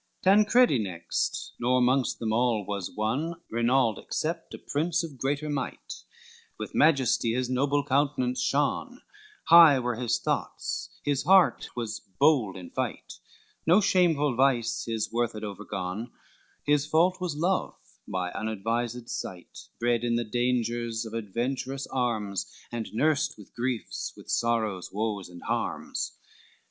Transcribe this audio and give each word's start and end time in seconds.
XLV 0.01 0.23
Tancredi 0.23 0.79
next, 0.79 1.51
nor 1.59 1.79
'mongst 1.79 2.17
them 2.17 2.33
all 2.33 2.65
was 2.65 2.89
one, 2.89 3.35
Rinald 3.51 3.99
except, 3.99 4.51
a 4.51 4.57
prince 4.57 5.03
of 5.03 5.19
greater 5.19 5.47
might, 5.47 6.05
With 6.57 6.73
majesty 6.73 7.33
his 7.33 7.51
noble 7.51 7.83
countenance 7.85 8.41
shone, 8.41 9.03
High 9.43 9.77
were 9.77 9.93
his 9.93 10.17
thoughts, 10.17 10.89
his 11.03 11.25
heart 11.25 11.69
was 11.75 11.99
bold 11.99 12.57
in 12.57 12.71
fight, 12.71 13.19
No 13.67 13.79
shameful 13.79 14.35
vice 14.35 14.85
his 14.85 15.11
worth 15.13 15.33
had 15.33 15.43
overgone, 15.43 16.09
His 16.63 16.87
fault 16.87 17.21
was 17.21 17.35
love, 17.35 17.75
by 18.07 18.31
unadvised 18.31 19.07
sight, 19.07 19.67
Bred 19.79 20.03
in 20.03 20.15
the 20.15 20.23
dangers 20.25 21.05
of 21.05 21.13
adventurous 21.13 21.85
arms, 21.85 22.51
And 22.71 22.91
nursed 22.91 23.37
with 23.37 23.53
griefs, 23.53 24.13
with 24.17 24.29
sorrows, 24.31 24.91
woes, 24.91 25.29
and 25.29 25.43
harms. 25.43 26.13